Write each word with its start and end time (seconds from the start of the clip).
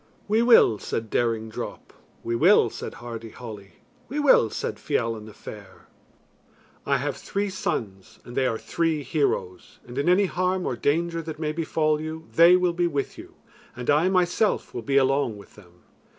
"We 0.27 0.41
will," 0.41 0.79
said 0.79 1.11
Daring 1.11 1.47
Drop. 1.47 1.93
"We 2.23 2.35
will," 2.35 2.71
said 2.71 2.95
Hardy 2.95 3.29
Holly. 3.29 3.73
"We 4.09 4.17
will," 4.17 4.49
said 4.49 4.77
Fiallan 4.79 5.27
the 5.27 5.33
Fair. 5.35 5.85
"I 6.87 6.97
have 6.97 7.15
three 7.17 7.51
sons, 7.51 8.17
and 8.25 8.35
they 8.35 8.47
are 8.47 8.57
three 8.57 9.03
heroes, 9.03 9.77
and 9.85 9.99
in 9.99 10.09
any 10.09 10.25
harm 10.25 10.65
or 10.65 10.75
danger 10.75 11.21
that 11.21 11.37
may 11.37 11.51
befall 11.51 12.01
you, 12.01 12.27
they 12.33 12.55
will 12.55 12.73
be 12.73 12.87
with 12.87 13.15
you, 13.15 13.35
and 13.75 13.91
I 13.91 14.09
myself 14.09 14.73
will 14.73 14.81
be 14.81 14.97
along 14.97 15.37
with 15.37 15.53
them." 15.53 15.83